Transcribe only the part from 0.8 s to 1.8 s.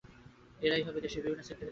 হবে দেশের বিভিন্ন সেক্টরের কান্ডারি।